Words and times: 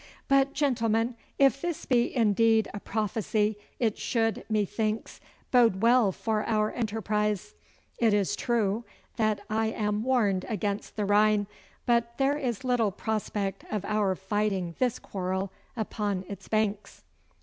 But, 0.27 0.53
gentlemen, 0.55 1.13
if 1.37 1.61
this 1.61 1.85
be 1.85 2.15
indeed 2.15 2.67
a 2.73 2.79
prophecy, 2.79 3.55
it 3.77 3.99
should, 3.99 4.43
methinks, 4.49 5.19
bode 5.51 5.83
well 5.83 6.11
for 6.11 6.43
our 6.47 6.71
enterprise. 6.71 7.53
It 7.99 8.11
is 8.11 8.35
true 8.35 8.83
that 9.17 9.41
I 9.47 9.67
am 9.67 10.01
warned 10.01 10.43
against 10.49 10.95
the 10.95 11.05
Rhine, 11.05 11.45
but 11.85 12.17
there 12.17 12.39
is 12.39 12.63
little 12.63 12.89
prospect 12.91 13.63
of 13.69 13.85
our 13.85 14.15
fighting 14.15 14.73
this 14.79 14.97
quarrel 14.97 15.51
upon 15.77 16.25
its 16.27 16.47
banks. 16.47 17.03